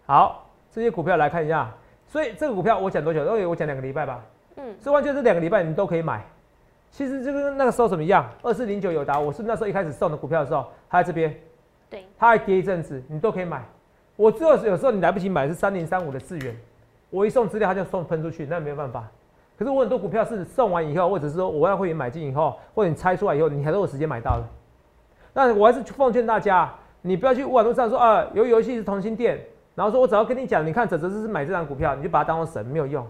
[0.06, 1.70] 好，这些股票来看一下。
[2.06, 3.20] 所以这个股票我讲多久？
[3.38, 4.24] 因我讲两个礼拜吧。
[4.56, 6.24] 嗯，所以完全这两个礼拜你都可以买。
[6.90, 8.26] 其实就跟那个时候怎么样？
[8.42, 11.34] 二四零九有达，我是那时候一开始送的股票的时候，它在这边，
[11.90, 13.62] 对，它还跌一阵子，你都可以买。
[14.16, 16.56] 我只有有时候你来不及买是三零三五的资源，
[17.14, 19.08] 我一送资料他就送喷出去，那没有办法。
[19.56, 24.44] 可是我很多股票是送完以后，或者是说我要会员买进以后，或者你猜出来以后，你还是有时间买到的。
[25.32, 29.38] 那我还是奉劝大家，你不要去网络上说啊，有游戏是同心店，
[29.76, 33.06] 然后说我只要跟你讲，你看泽泽是买这张股票，你就把它当做神，没有用。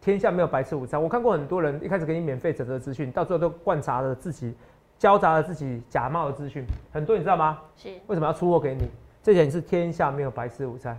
[0.00, 1.00] 天下没有白吃午餐。
[1.00, 4.54] 我看过很多人一开始给你免费泽泽资讯，到最后都灌杂了自己，
[4.98, 7.58] 交杂了自己假冒的资讯，很多你知道吗？
[7.76, 8.88] 是，为什么要出货给你？
[9.22, 10.98] 这点是天下没有白吃午餐。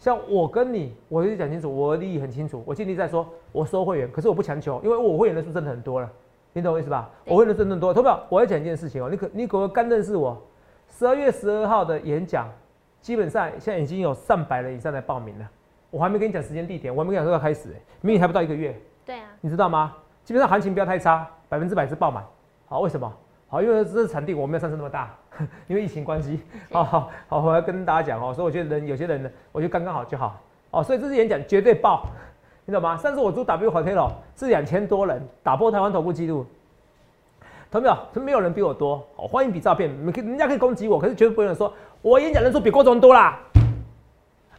[0.00, 2.62] 像我跟你，我就讲清楚，我的利益很清楚。
[2.66, 6.10] 我尽力在说，我收会员，可是我不强求，因为我会员人数真的很多了，
[6.54, 7.10] 你懂我意思吧？
[7.26, 7.92] 我会员人数真的多。
[7.92, 10.40] 投票，我要讲一件事情哦，你可你可刚认识我，
[10.88, 12.48] 十二月十二号的演讲，
[13.02, 15.46] 基本上现在已经有上百人以上来报名了。
[15.90, 19.94] 我还没跟你讲时间地点，我还没跟你讲说要开始、欸，明年还不到一个月，对啊，你知道吗？
[20.24, 22.24] 基本上行情不要太差，百分之百是爆满。
[22.66, 23.12] 好，为什么？
[23.50, 25.12] 好，因为这是产地，我没有上升那么大，
[25.66, 26.40] 因为疫情关系。
[26.70, 30.40] 好好好，我要跟大家讲哦，所以我觉得人有些人呢，我觉得刚刚好就好。
[30.70, 32.06] 哦，所以这次演讲绝对爆，
[32.64, 32.96] 你懂吗？
[32.96, 36.46] 上次我住 W Hotel 是两千多人，打破台湾头部纪录。
[37.72, 38.22] 同没有？
[38.22, 39.04] 没有人比我多。
[39.16, 43.36] 我，欢迎比照片，你们可以人家可以攻击我，可是绝对不会有人说我演讲人数比郭总多啦。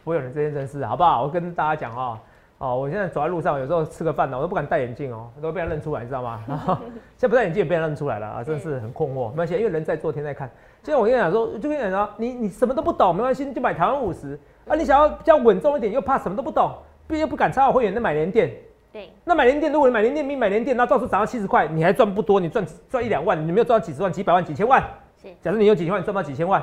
[0.04, 1.22] 不会有人这件真事，好不好？
[1.22, 2.18] 我跟大家讲哦，
[2.62, 6.44] 哦，我现在走在路上，有时候吃个饭呢，我都不敢戴眼镜哦，都被人认出来，你知道吗？
[7.18, 9.30] 现在不戴眼镜也被人认出来了啊，真是很困惑。
[9.30, 10.48] 没关系，因为人在做天在看。
[10.84, 14.76] 现在我跟你讲说，就跟你讲说，你你什么都不懂，没关系，就买台湾五十啊。
[14.76, 16.72] 你想要比较稳重一点，又怕什么都不懂，
[17.08, 18.48] 又又不敢插我会员，那买联电。
[18.92, 24.80] 对，那买联电，如果你买联电比买联电，那到时候涨到七十块，你还赚不多，你赚赚一两万，你没有赚到几十万、几百万、几千万。
[25.20, 26.62] 是，假设你有几千万，你赚到几千万，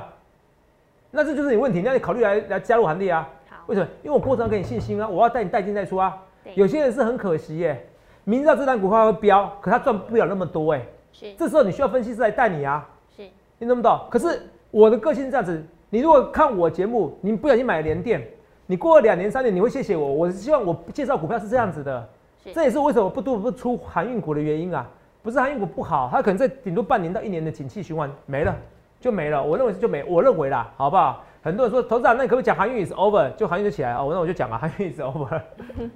[1.11, 3.27] 那这就是你问题，那你考虑来来加入行列啊？
[3.69, 3.87] 好，为什么？
[4.01, 6.17] 因为我过程给你信心啊，我要带你带进带出啊。
[6.43, 7.85] 对，有些人是很可惜耶，
[8.23, 10.81] 明知道这单股票会飙，可他赚不了那么多哎。
[11.11, 13.23] 是，这时候你需要分析师来带你啊，是，
[13.59, 13.99] 你懂不懂？
[14.09, 18.27] 可是我的个性是这样子，你如果看我节目，你不小心买了联电，
[18.65, 20.13] 你过了两年三年，你会谢谢我。
[20.13, 22.09] 我是希望我介绍股票是这样子的，
[22.43, 24.87] 是这也是为什么不多不出航运股的原因啊。
[25.21, 28.55] 不是航运股不好，它可能在顶多半年到一年的景气循环没了
[28.99, 29.43] 就没了。
[29.43, 31.23] 我认为就没，我认为啦，好不好？
[31.41, 33.33] 很多人说投资长，那你可不可以讲航运 is over？
[33.35, 34.03] 就航运就起来啊？
[34.03, 35.41] 我那我就讲啊，航运 is over。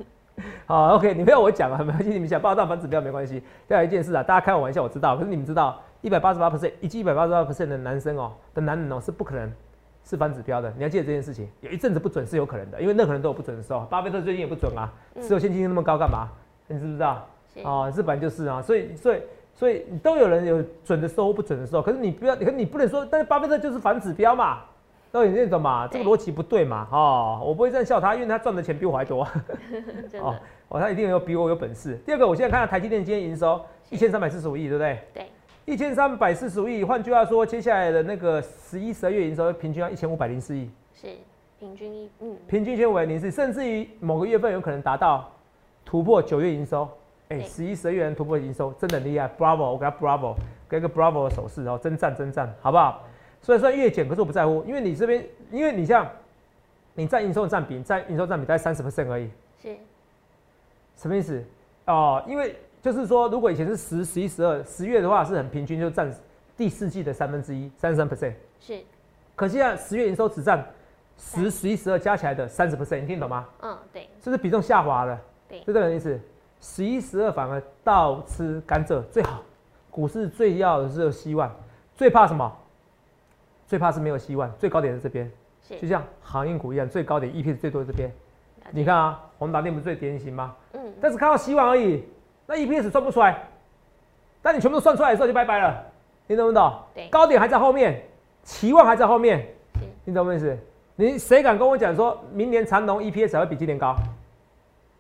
[0.66, 3.44] 好，OK，你不要我讲啊，没关系，你们想报道反指标没关系。
[3.68, 9.52] 再来一件事啊，大家开我玩笑，我知道，可是你们知道，一百八十八 percent，以及一百八十八 percent 的男生哦，的男人哦，是不可能
[10.04, 10.74] 是反指标的。
[10.76, 13.82] 你要记得这件事情，有一阵子不准是有可能的，因为任何人都有不准的时候。
[13.92, 16.28] 巴菲特最近也不准啊，持有现金那么高干嘛？
[16.68, 17.28] 你知不知道？
[17.54, 19.22] 是，哦，这本来就是啊，所以所以
[19.54, 24.62] 所以都有人有准的时候不准的时候，可是你不要，可是你不能说，但是巴菲特就是反指标嘛，
[25.16, 25.88] 那你懂嘛？
[25.88, 26.88] 这个逻辑不对嘛？
[26.92, 29.22] 哦，我不会这样笑他，因为他赚的钱比我还多。
[30.20, 30.36] 哦，
[30.70, 31.96] 哦，他一定有比我有本事。
[32.04, 35.00] 第二个，我现在看到台积电今天营收一千三百四十五亿，对不对？
[35.14, 35.28] 对，
[35.66, 36.84] 一千三百四十五亿。
[36.84, 40.68] 换句话说，接下来的那个十一、十二月营收平均要一千五百零四亿。
[40.96, 41.10] 是，
[41.60, 45.32] 平均一，嗯，平均一千五百零四，甚至于某个月份有可能达到
[45.86, 46.90] 突破九月营收。
[47.30, 49.74] 哎，十一、十二月突破营收，真的厉害，Bravo！
[49.74, 50.34] 我给他 Bravo，
[50.68, 53.04] 给个 Bravo 的手势，然后真赞真赞，好不好？
[53.44, 56.10] 所以说月减，可是我不在乎，因为你这边，因为你像
[56.96, 59.30] 你占营收占比，占营收占比大概三十 percent 而已。
[59.62, 59.76] 是，
[60.96, 61.44] 什么意思？
[61.86, 66.10] 哦，因为就是说，如果以前是十、十一、十二，十月的话是很平均，就占
[66.56, 68.34] 第四季的三分之一，三十三 percent。
[68.62, 68.82] 是，
[69.36, 70.66] 可现在十月营收只占
[71.18, 73.46] 十、十一、十二加起来的三十 percent，你听懂吗？
[73.62, 74.04] 嗯，对。
[74.24, 75.20] 是不是比重下滑了？
[75.50, 76.18] 对，是这个意思。
[76.62, 79.44] 十一、十二反而倒吃甘蔗最好，
[79.92, 81.54] 股市最要的是希望，
[81.94, 82.50] 最怕什么？
[83.74, 85.32] 最怕是没有希望，最高点在这边，
[85.82, 88.12] 就像航运股一样，最高点 EPS 最多在这边。
[88.70, 90.56] 你看啊，宏达电不是最典型吗？
[90.74, 90.94] 嗯。
[91.02, 92.04] 但是看到希望而已，
[92.46, 93.36] 那 EPS 算不出来。
[94.44, 95.84] 但你全部都算出来的时候就拜拜了，
[96.28, 96.72] 你懂不懂？
[96.94, 97.08] 对。
[97.10, 98.00] 高点还在后面，
[98.44, 99.44] 期望还在后面。
[100.06, 100.56] 你懂不懂意思？
[100.96, 103.96] 你谁敢跟我讲说明年长隆 EPS 会比今年高？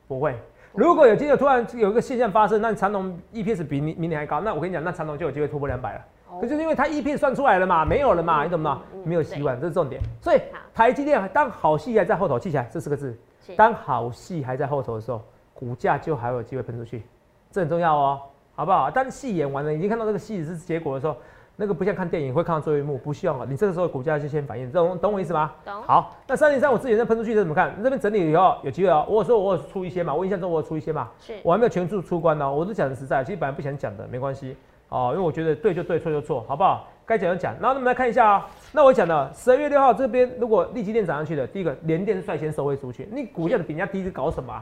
[0.07, 0.35] 不会。
[0.73, 6.01] 如果有今天突然有一个现象发生，那长隆 EPS 比明明年还高，那我跟你讲，那长隆就有机会突破两百了。
[6.41, 8.77] 可就是因为它 EP 算出来了嘛，没有了嘛，你懂不懂？
[9.03, 10.01] 没有希望，这是重点。
[10.21, 10.41] 所以
[10.73, 13.17] 台积电当好戏还在后头，记起来这四个字。
[13.57, 15.21] 当好戏还在后头的时候，
[15.53, 17.03] 股价就还有机会喷出去，
[17.51, 18.21] 这很重要哦，
[18.55, 18.89] 好不好？
[18.89, 21.17] 当戏演完了，已经看到这个戏是结果的时候，
[21.57, 23.45] 那个不像看电影会看到最后一幕，不需要了。
[23.45, 25.51] 你这个时候股价就先反应，懂懂我意思吗？
[25.65, 25.83] 懂。
[25.83, 27.75] 好，那三零三我之前在喷出去怎么看？
[27.83, 29.05] 这边整理以后有机会哦。
[29.09, 32.49] 我说我出一些嘛，我印象中我出一些嘛，是我还没有全数出关呢。
[32.49, 34.55] 我是讲的实在，其实本来不想讲的，没关系。
[34.93, 36.87] 哦，因为我觉得对就对，错就错，好不好？
[37.03, 37.53] 该讲就讲。
[37.59, 44.53] 然后我们来看一下啊，那我讲的十二月六号这边，如果立基电涨上去的，第一个联电是率先收回出去，你股价比人家低是搞什么？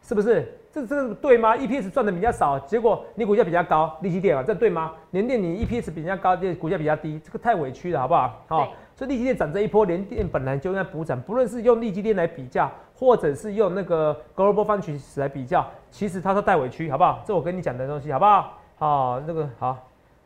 [0.00, 0.50] 是不是？
[0.72, 4.92] 这这对吗？EPS 赚的比较少，结果你股价比较高，利基电啊，这对吗？
[5.10, 8.44] 联电你 EPS 比人家高，这股价比较低，这个太委屈了，好不好？
[8.46, 17.22] 好，所以利基电涨这一波，联电本来就应该补涨，不论是用利基电来比较，或者是用那个 Global f u n d 来比较，其实它都带委屈，好不好？
[17.26, 18.58] 这我跟你讲的东西，好不好？
[18.78, 19.78] 好，那个好，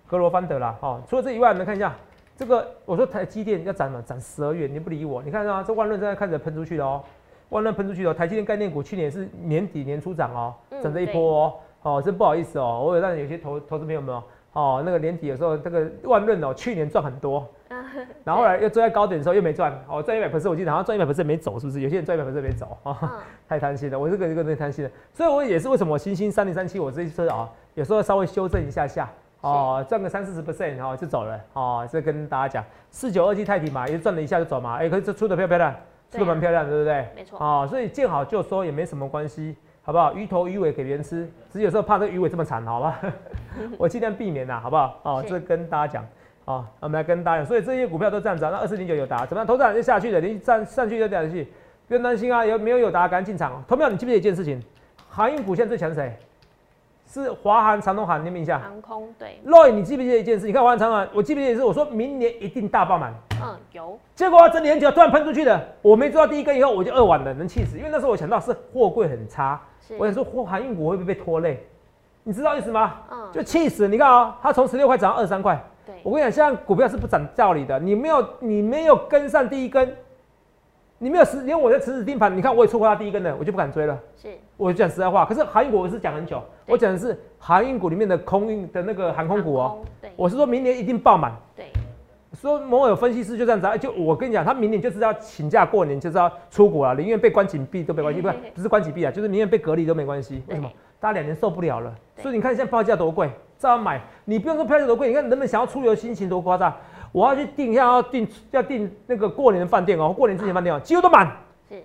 [0.08, 1.94] 格罗芬德啦，哦，除了这以外，我们看一下
[2.36, 7.04] 这个，我说台积电要涨嘛，涨十二月，你不理我，你看啊，这万润正在开始喷出去了哦，
[7.50, 17.46] 万润喷出去了，台积电概念股去年是年底年初涨哦，涨这一波哦，哦，真不好意思哦，我有让有些投投资朋友们哦，哦，那个年底的时候，这个万润哦，去年赚很多，
[18.24, 21.80] 然后后来又追在高点的时候又没赚，哦，赚一百 percent，我记得好像赚一百 percent 没走，是不是？
[21.80, 27.48] 有些人赚一百 percent 没走啊， 太贪心了，我这个这个太贪心了，所以我也是为什么星星三零三七，我这一次啊。
[27.74, 29.08] 有时候稍微修正一下下
[29.42, 35.74] 哦，赚个三四十 percent 哦就走了哦，这跟大家讲四九二七泰迪嘛，也赚了一下就走嘛，哎，可是这出的漂不漂亮？
[36.10, 37.08] 出的蛮漂亮，对不对？
[37.14, 37.38] 没错。
[37.38, 39.56] 哦，所以见好就收也没什么关系，
[39.90, 40.14] 好不好？
[40.14, 43.00] 鱼头鱼尾给别人吃，只是有时候怕这鱼尾这么惨，好吧？
[43.76, 45.00] 我尽量避免呐，好不好？
[45.02, 46.06] 哦，这跟大家讲，
[46.44, 49.44] 哦，我们来跟大家讲，所以这些股票都站着，那二四零九有答怎么样？
[49.44, 51.48] 头涨就下去了，你站上去就掉下去，
[51.88, 53.64] 不用担心啊，有没有有答赶紧进场？
[53.66, 54.62] 投票，你记不记得一件事情？
[55.08, 56.16] 航运股现在最强谁？
[57.12, 58.60] 是华航、长龙航，你们一下。
[58.60, 59.40] 航空对。
[59.44, 60.46] Roy，你记不记得一件事？
[60.46, 63.12] 你看华航、长龙，我记不记得是我说明年一定大爆满。
[63.42, 63.98] 嗯，有。
[64.14, 67.76] 结果整理很久，突然喷出去的，我没做到第一根以后，我就二完了，能气死。
[67.76, 69.60] 因为那时候我想到是货柜很差，
[69.98, 71.66] 我想说货航运股会不会被拖累？
[72.22, 72.98] 你知道意思吗？
[73.10, 73.28] 嗯。
[73.32, 73.88] 就气死！
[73.88, 75.60] 你看啊，它从十六块涨到二十三块。
[75.84, 75.96] 对。
[76.04, 79.96] 我跟你讲，现在股票是不涨道理的，你没有，你没有跟上第一根。
[81.02, 83.98] 你没有实，连我在持指盯盘，你看我也错过它第一根的，我就不敢追了。
[84.20, 85.24] 是，我讲实在话。
[85.24, 89.78] 可是航运股我是讲很久，我讲的是航运股里面的空运的那个航空股哦。
[90.02, 90.10] 对。
[90.14, 91.32] 我是说明年一定爆满。
[91.56, 91.64] 对。
[92.34, 100.42] 说某有分析师就这样子，就我跟你讲，他明年就是要请假过年，就是要出国啊，宁愿被关紧闭都没关系， 不是不是关紧闭啊，就是宁愿被隔离都没关系。
[100.48, 100.70] 为什么？
[101.00, 101.94] 大家两年受不了了。
[102.18, 103.98] 所以你看现在报价多贵，照样买。
[104.26, 106.70] 你不用说票价多贵，你看人们想要出游心情多夸张。
[107.12, 111.26] 我要去订，下要订要订那个过年的饭店哦，过年之前饭店哦，几乎都满，
[111.68, 111.82] 是，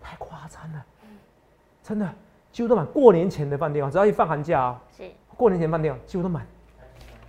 [0.00, 0.84] 太夸张了，
[1.82, 2.08] 真的
[2.50, 2.84] 几乎都满。
[2.86, 5.04] 过年前的饭店哦，只要一放寒假啊，是，
[5.36, 6.46] 过年前饭店哦，几乎都满。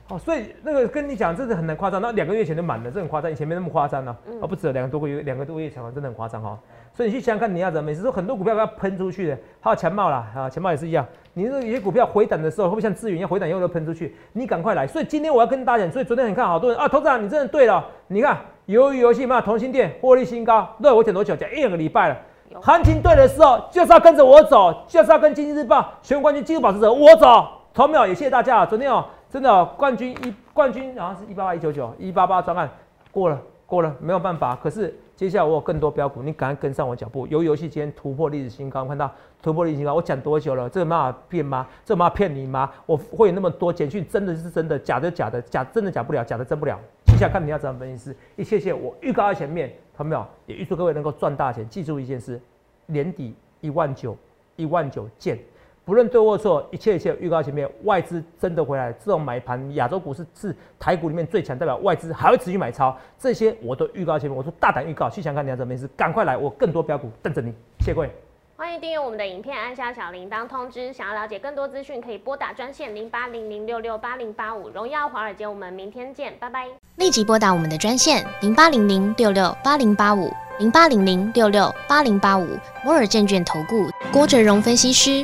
[0.07, 1.99] 哦，所以那个跟你讲，真的很难夸张。
[1.99, 3.31] 那两个月前就满了，这很夸张。
[3.31, 6.55] 以前没那么夸张呢，哦，不止两个多个月，两个多月前真的很夸张哈。
[6.93, 7.87] 所以你去想想看，你要怎么？
[7.87, 11.03] 每次说很多股票要喷出去的，还有强茂啦，啊，强茂也是一样。
[11.33, 14.15] 你那有些股票回档的时候，会不会像资源一样回档以后都喷出去？
[14.33, 14.85] 你赶快来。
[14.85, 17.83] 所以今天我要跟大家讲，所以昨天你看好多人啊，投资长你真的对了。
[18.07, 18.37] 你看
[18.67, 21.35] 鱿鱼游戏嘛，同心店获利新高，对我讲多久？
[21.35, 22.17] 讲一两个礼拜了。
[22.61, 27.47] 行情对的时候，就是要跟着我走，就是要跟经济日报全冠军技术保持者我走。
[27.73, 28.65] 投秒也谢谢大家。
[28.65, 29.03] 昨天哦，
[29.35, 32.69] 真的冠军一冠军好像是一八八一九九一八八专案
[33.11, 34.55] 过了，过了，没有办法。
[34.55, 37.27] 可是接下来我有更多标股，你赶快跟上我脚步。
[37.27, 40.69] 游游戏今天突破历史新高，看到突破历史新高，我讲多久了？
[40.69, 41.67] 这个办法骗吗？
[41.83, 42.71] 这有办法骗你吗？
[42.85, 46.79] 我会有那么多简讯，真的是真的，假的假的，假真的假不了，假的真不了。
[47.07, 50.25] 接下来看你要怎么分析师，一切切我预告在前面，朋友？
[50.45, 51.67] 也预祝各位能够赚大钱。
[51.67, 52.39] 记住一件事，
[52.85, 54.15] 年底一万九，
[54.55, 55.37] 一万九见。
[55.85, 68.09] 不论对或错，一切一切预告前面，外资真的回来，这种买盘，亚洲股市是台股里面最强，代表外资还会持续买超，这些我都预告前面，我说大胆预告，去想看你要怎么事，赶快来，我更多标股等着你，谢各位。
[68.57, 70.91] 欢迎订阅我们的影片，按下小铃铛通知。
[70.91, 74.69] 想要了解更多资讯，可以拨打专线零八零零六六八零八五。
[74.69, 76.65] 荣耀华尔街，我们明天见，拜拜。
[76.95, 82.47] 立即拨打我们的专线零八零零六六八零八五零八零零六六八零八五
[82.83, 85.23] 摩尔证券投顾郭哲荣分析师。